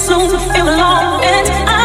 [0.00, 1.48] soon, it will all end.
[1.68, 1.79] I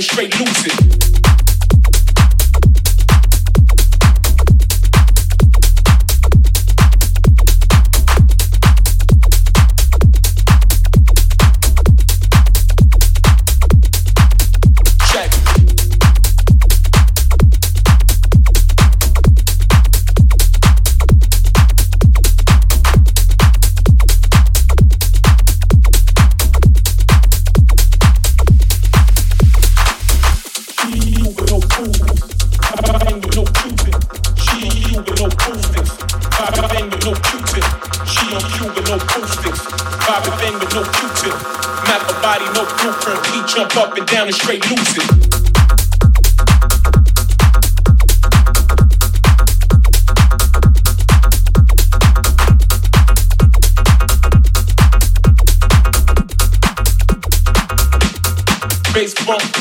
[0.00, 0.29] straight
[43.72, 45.30] and down and straight lose it.
[58.92, 59.59] bass bump.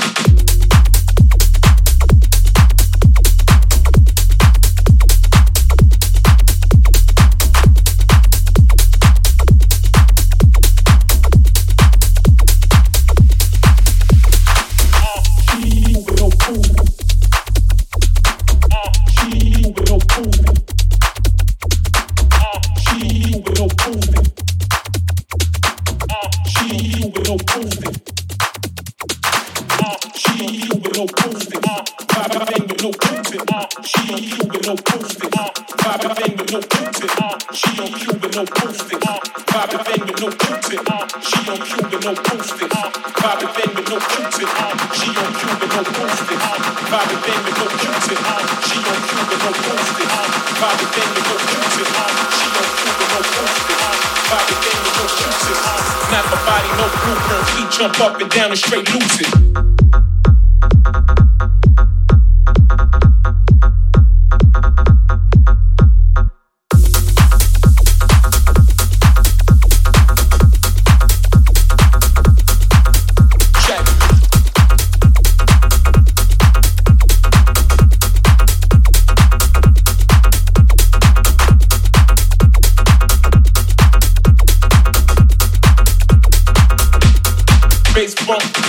[88.29, 88.68] Come.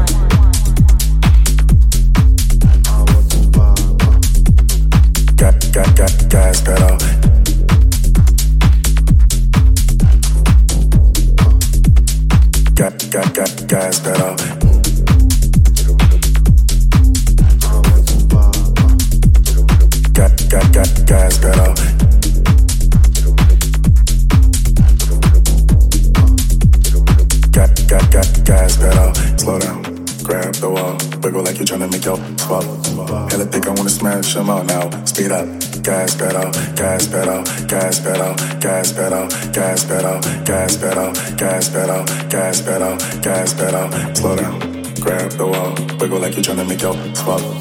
[36.75, 43.53] Gas pedal, gas pedal, gas pedal, gas pedal, gas pedal, gas pedal, gas pedal, gas
[43.53, 44.59] pedal, slow down.
[45.01, 47.53] Grab the wall, wiggle like you're trying to make your swallow.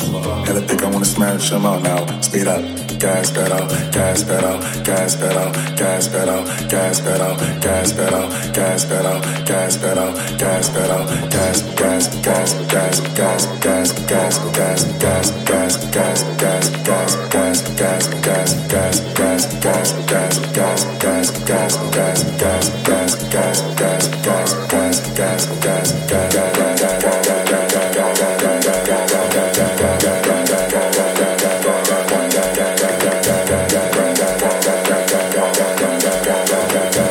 [0.44, 2.04] Hella thick, I wanna smash them all now.
[2.20, 2.62] Speed up
[3.00, 8.84] gas pedal, gas pedal, gas pedal, gas pedal, gas pedal, gas pedal, gas pedal, gas
[8.84, 11.69] pedal, gas pedal, gas gas gas gas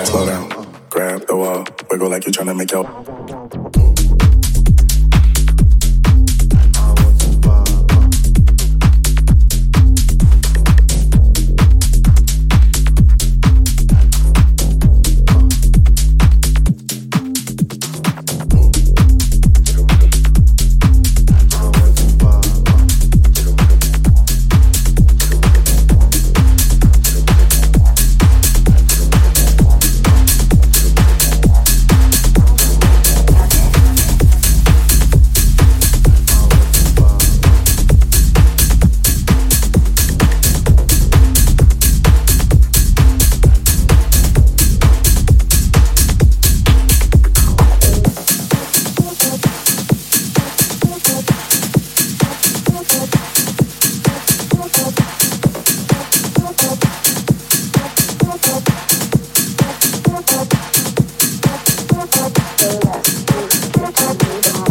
[0.05, 0.49] slow down.
[0.89, 3.18] Grab the wall, wiggle like you're trying to make your.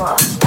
[0.01, 0.38] Out.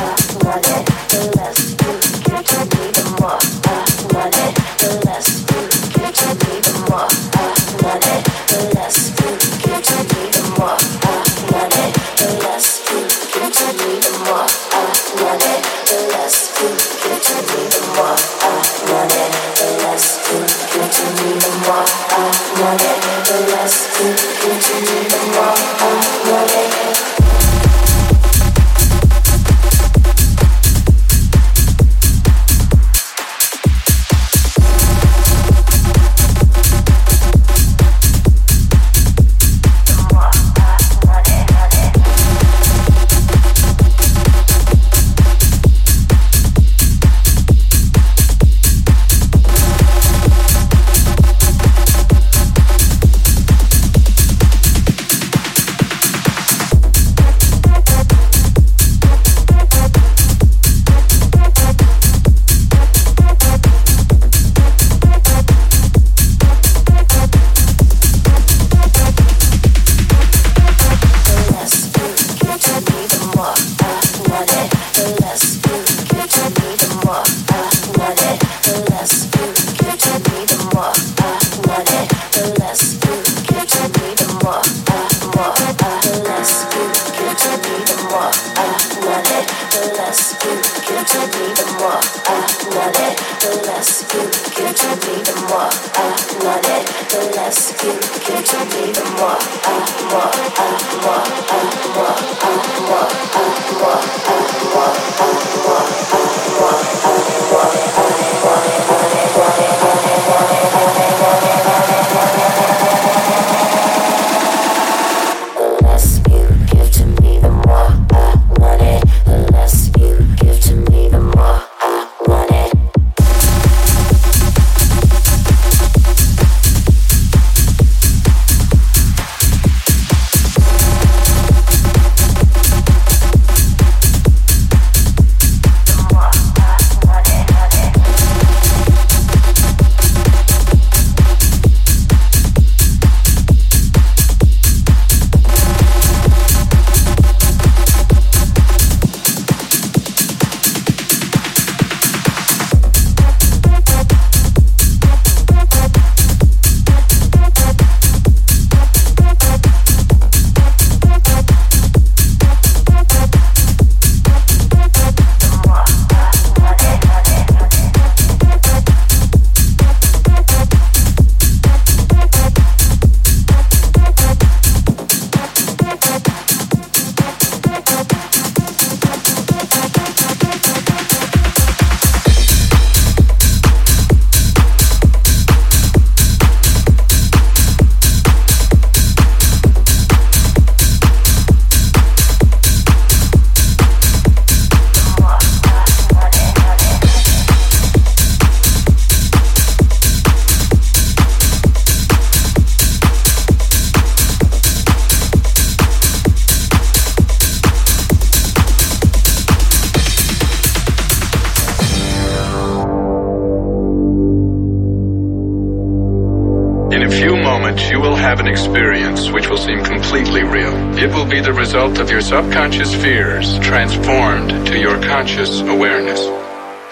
[221.74, 226.20] result of your subconscious fears transformed to your conscious awareness.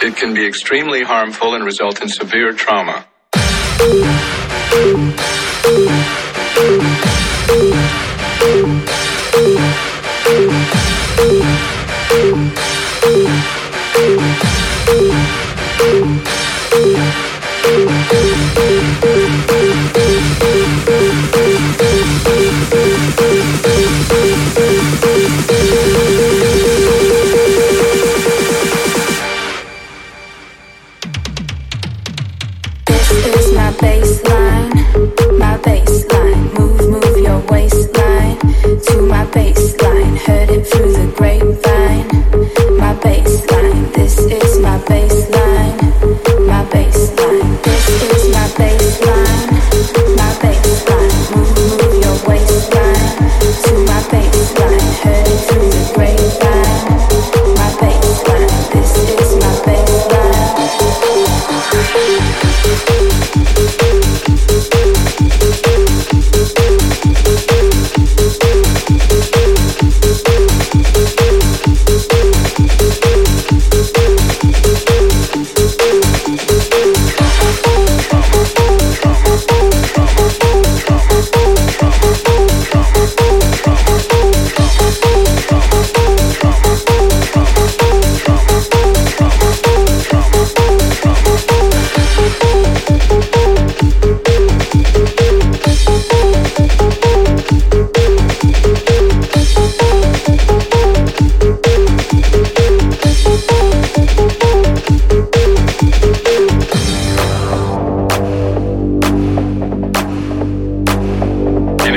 [0.01, 3.05] It can be extremely harmful and result in severe trauma.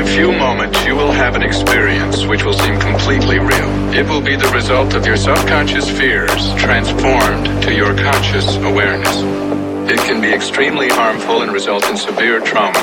[0.02, 3.94] a few moments, you will have an experience which will seem completely real.
[3.94, 9.22] It will be the result of your subconscious fears transformed to your conscious awareness.
[9.88, 12.80] It can be extremely harmful and result in severe trauma.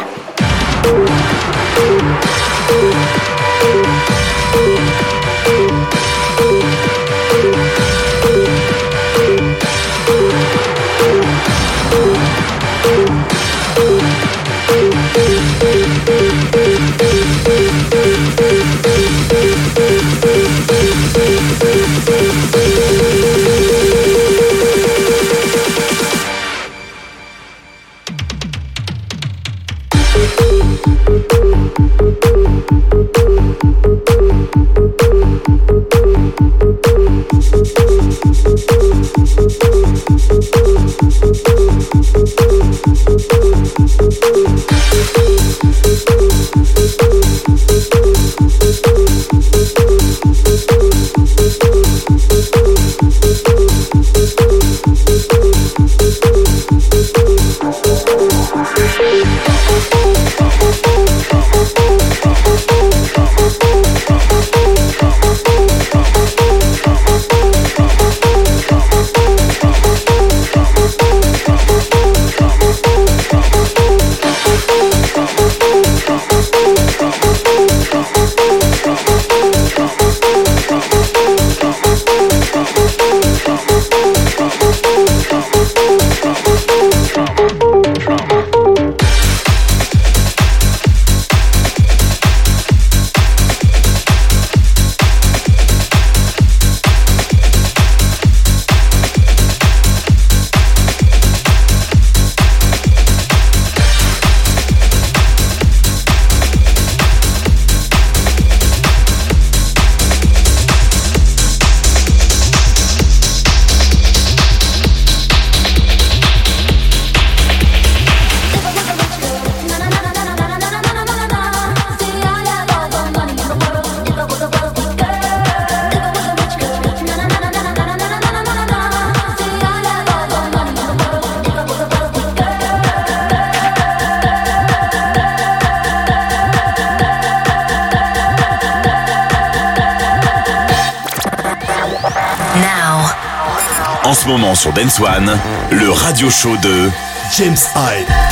[144.69, 145.37] sur Dance One,
[145.71, 146.89] le radio show de
[147.37, 148.28] James Hyde.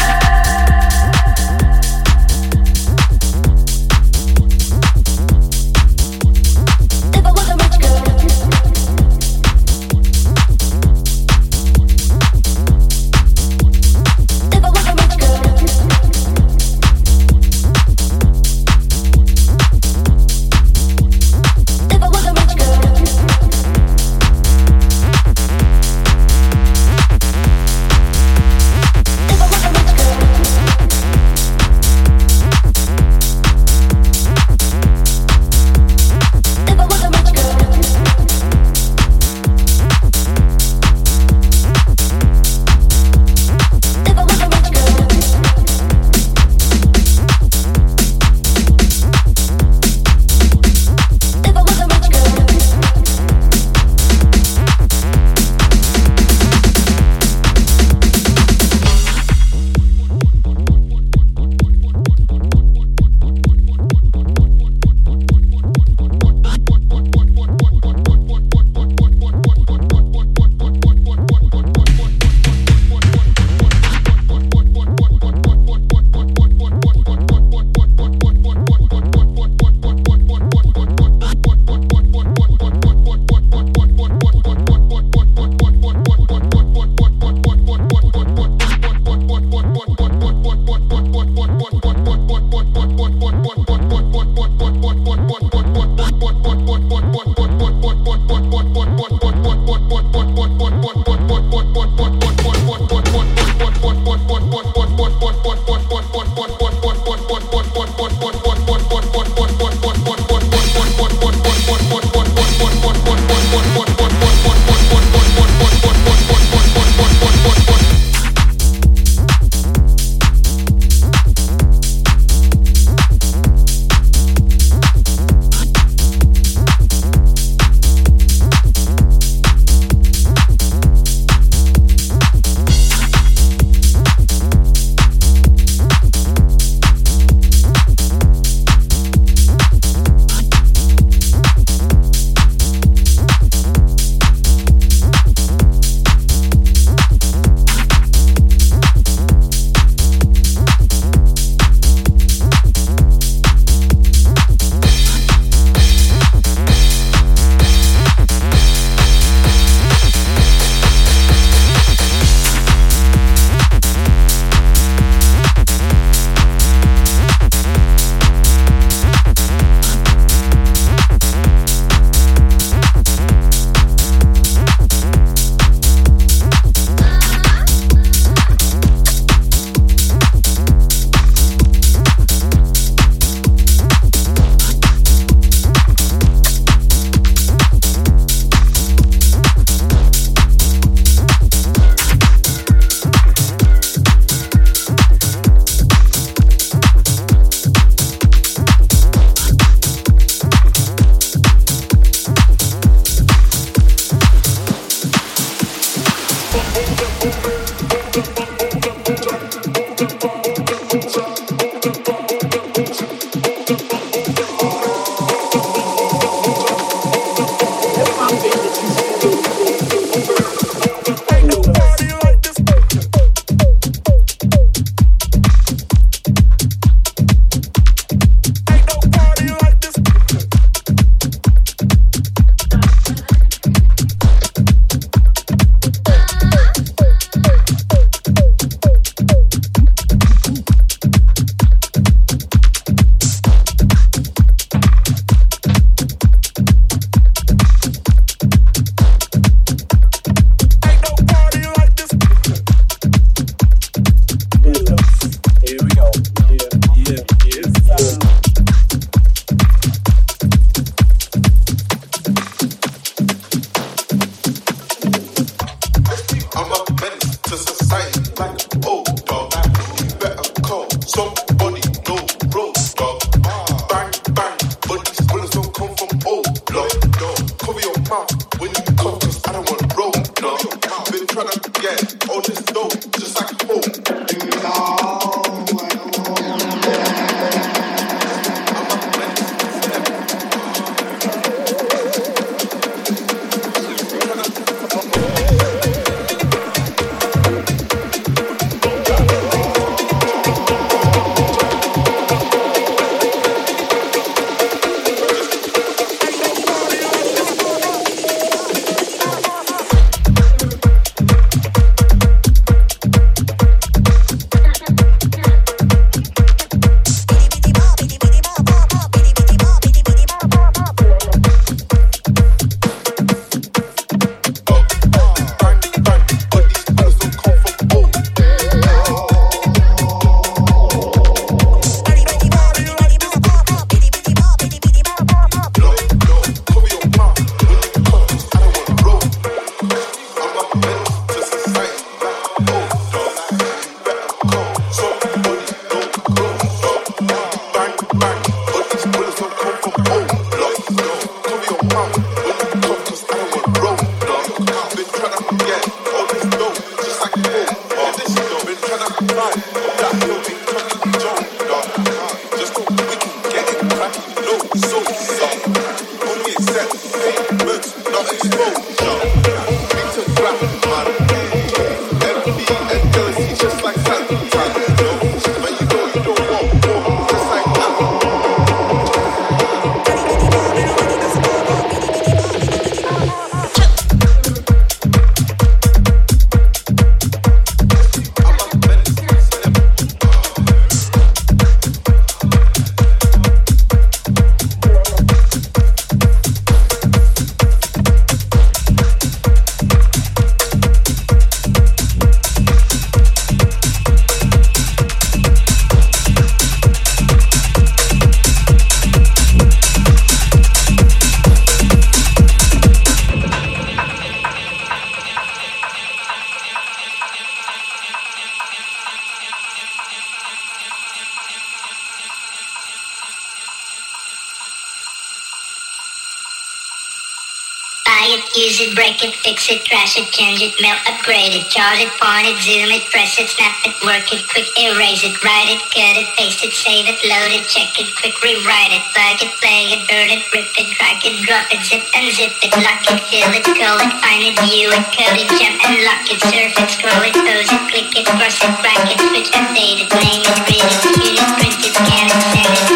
[429.18, 432.62] Make it, fix it, trash it, change it, melt, upgrade it, charge it, point it,
[432.62, 436.30] zoom it, press it, snap it, work it, quick, erase it, write it, cut it,
[436.38, 440.06] paste it, save it, load it, check it, quick, rewrite it, plug it, play it,
[440.06, 443.50] burn it, rip it, drag it, drop it, zip and zip it, lock it, fill
[443.58, 446.90] it, call it, find it, view it, code it, jump and lock it, surf it,
[446.94, 450.86] scroll it, pose it, click it, cross it, bracket, switch, update it, name it, read
[450.86, 452.87] it, shoot it, print it, scan it, send it.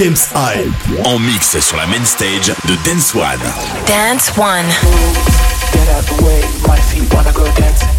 [0.00, 0.72] James Hype
[1.04, 3.38] en mix sur la main stage de Dance One.
[3.86, 4.64] Dance One.
[5.72, 7.89] Get out the way, my feet wanna go dancing.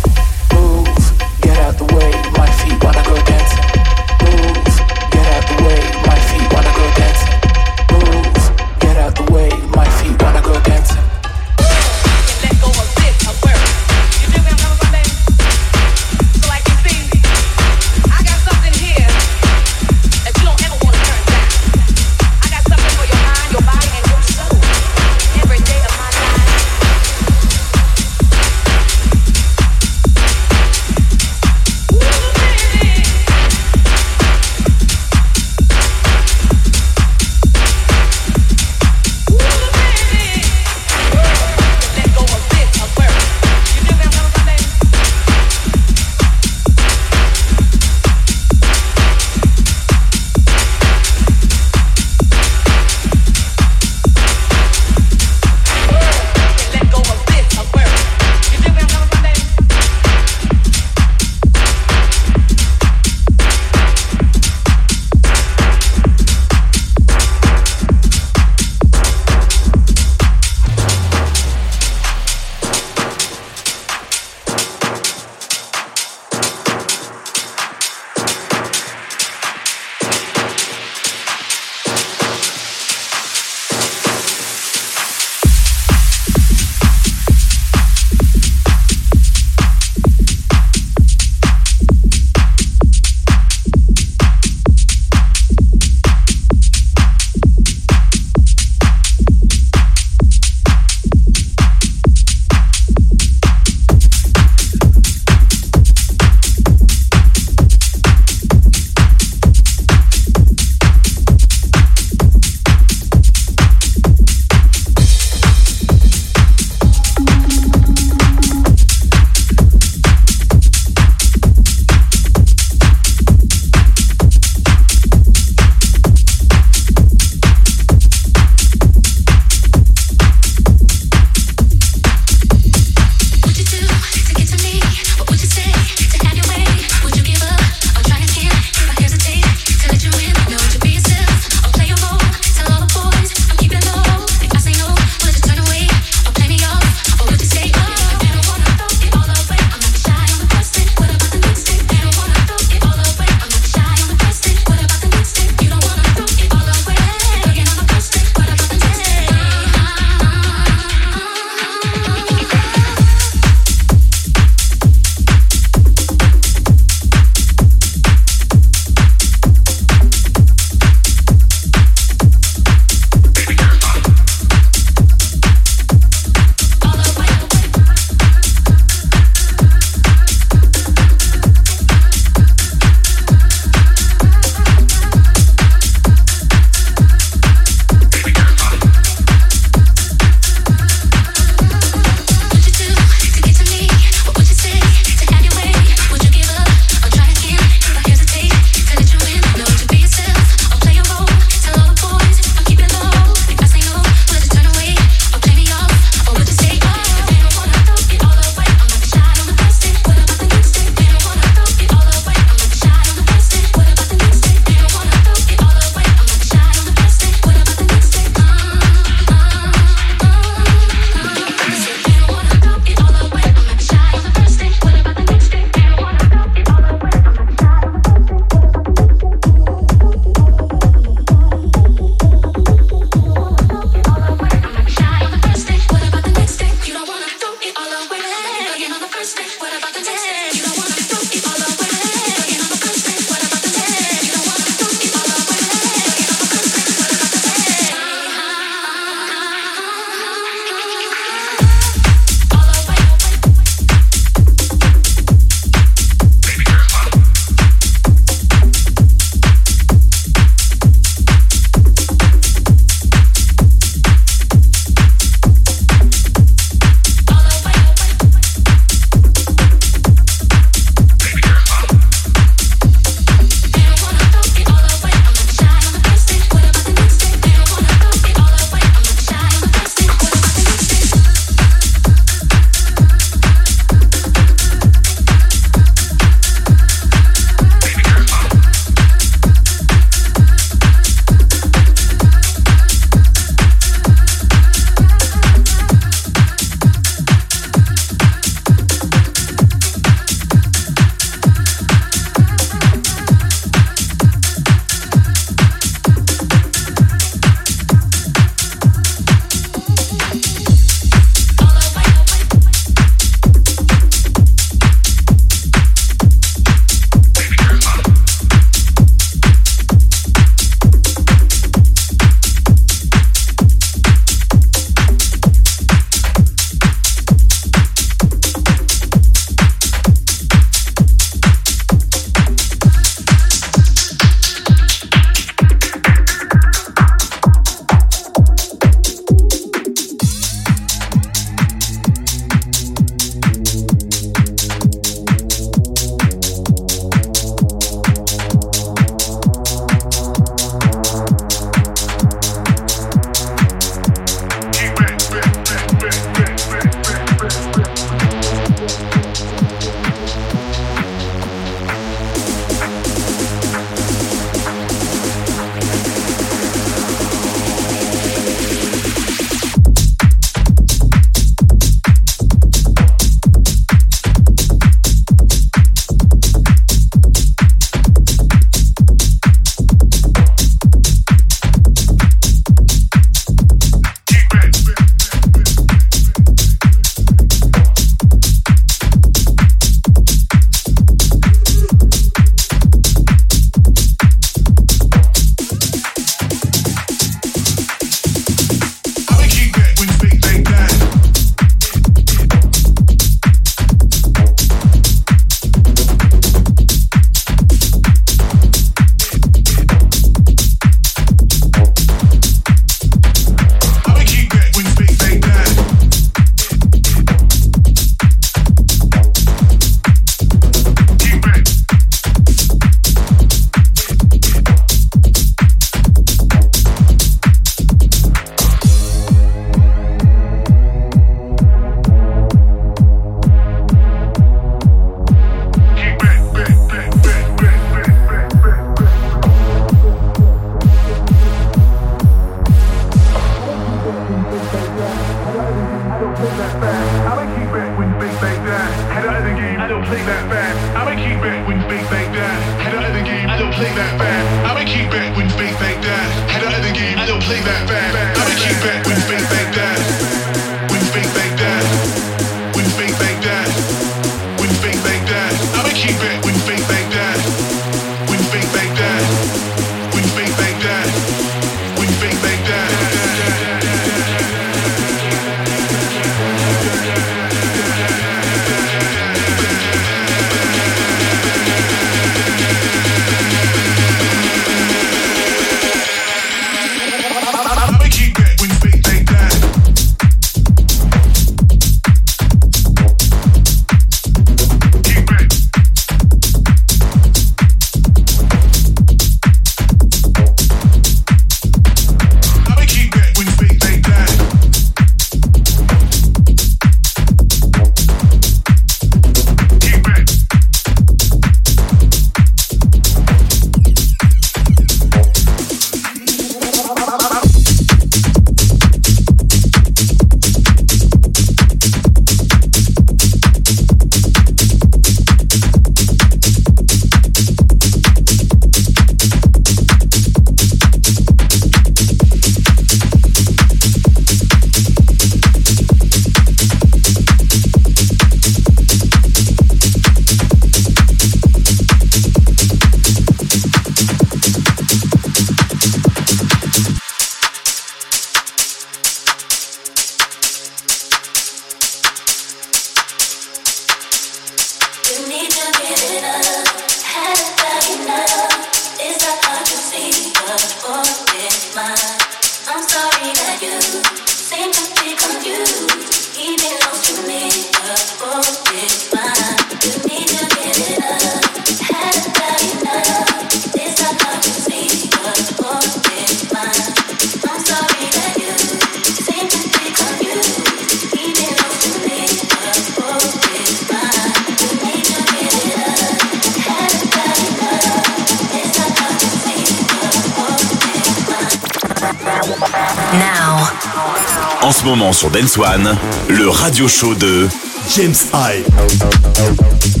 [594.85, 595.95] moment sur Dance One,
[596.29, 597.47] le radio show de
[597.95, 600.00] James Hyde.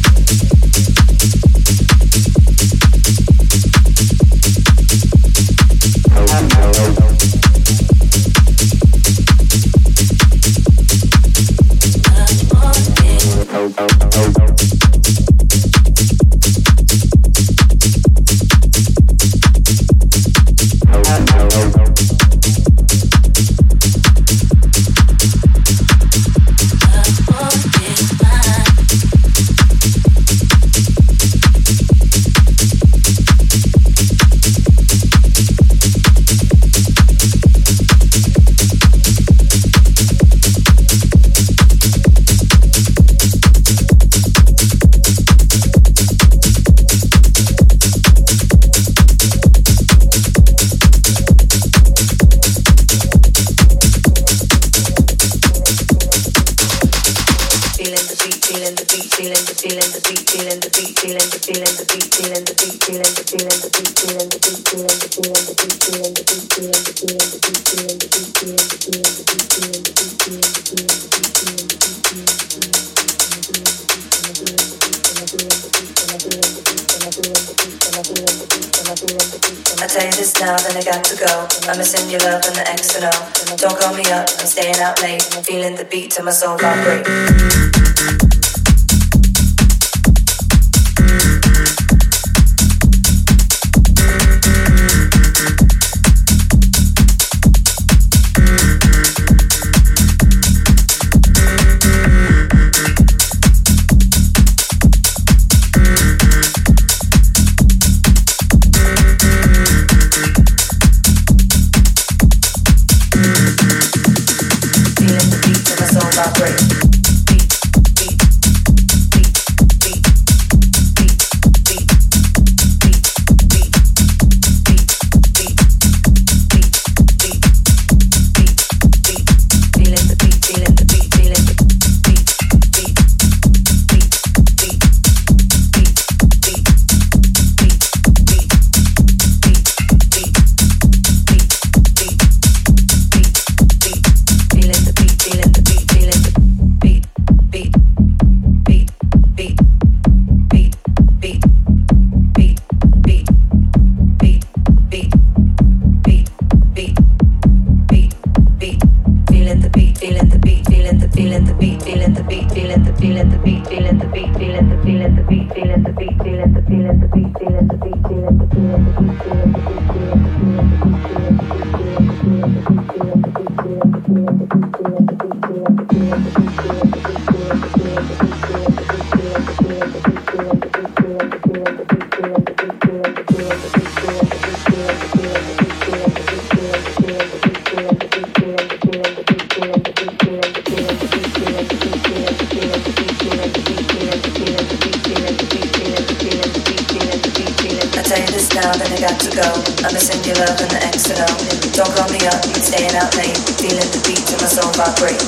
[200.71, 201.37] the exit out.
[201.75, 203.37] Dog the up, staying out late.
[203.59, 205.21] Feeling the beat to my soul vibrate.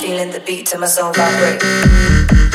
[0.00, 2.53] feeling the beat to my soul vibrate.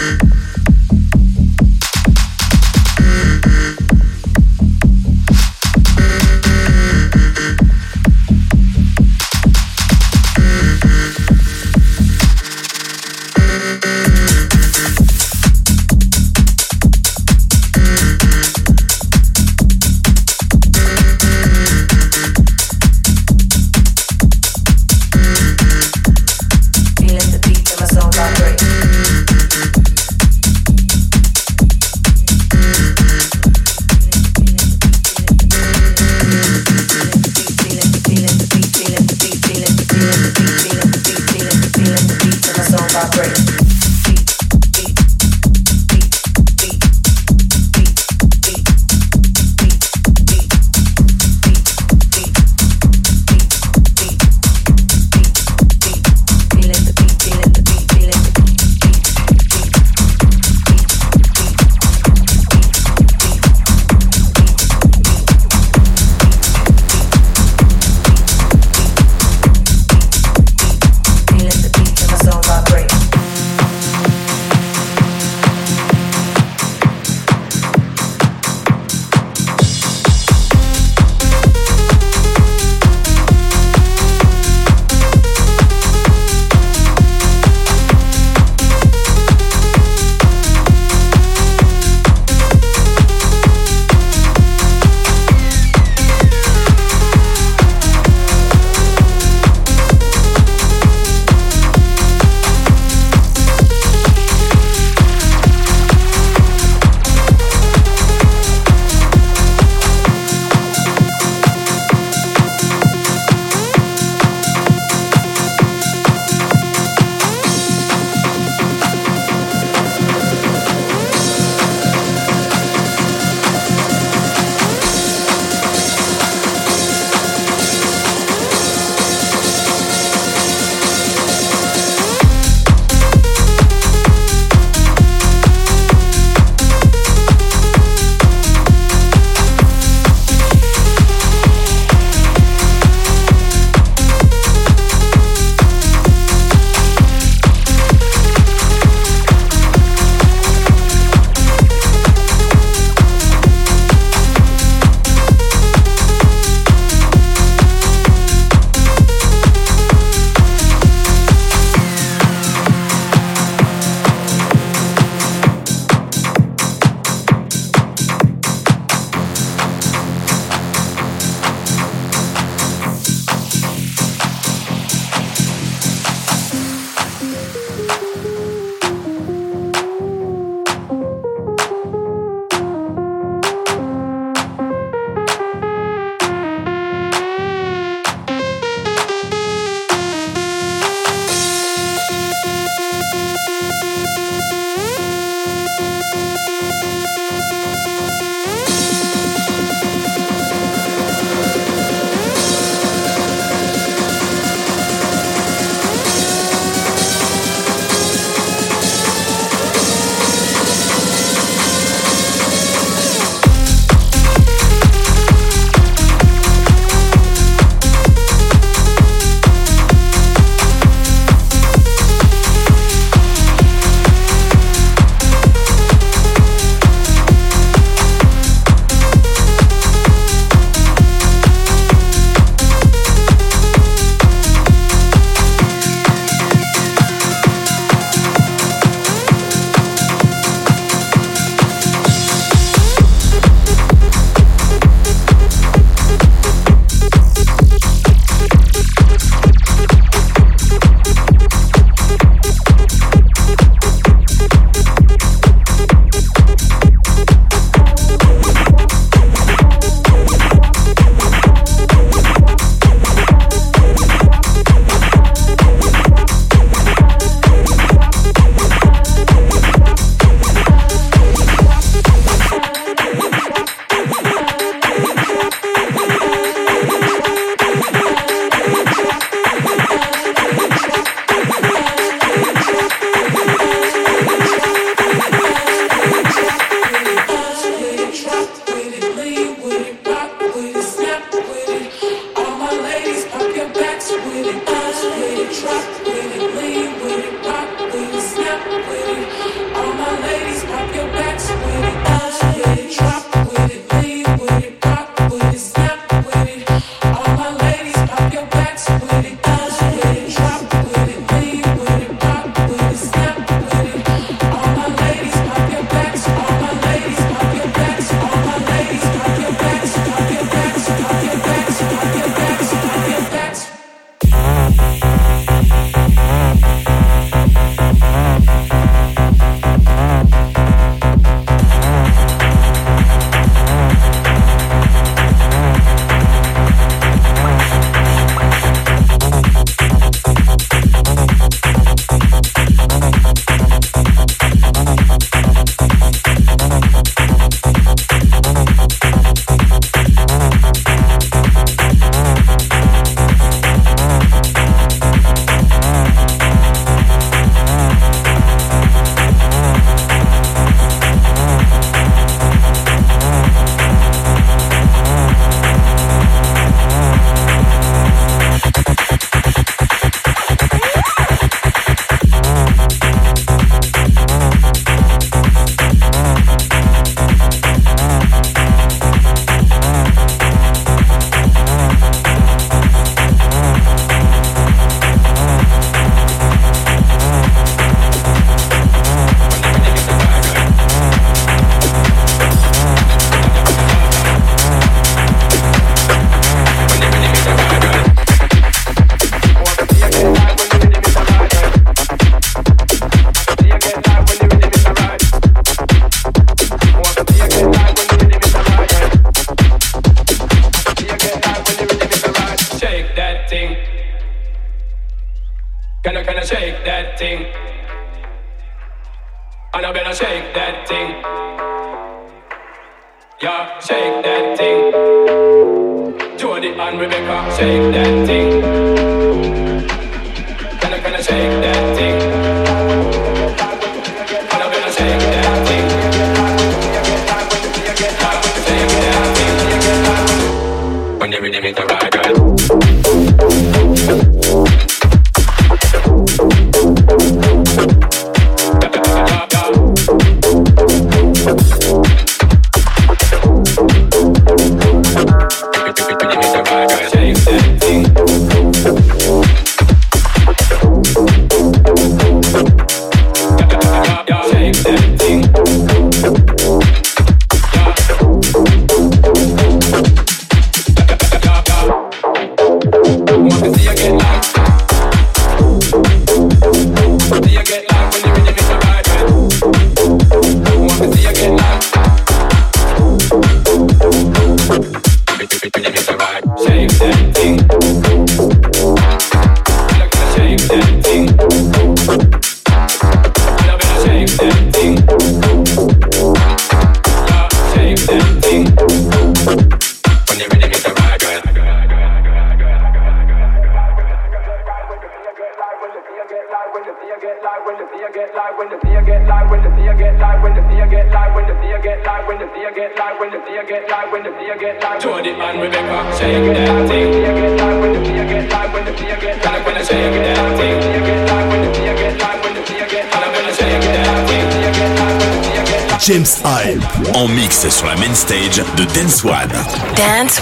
[430.90, 431.79] Can I, can I shake that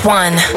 [0.07, 0.56] One.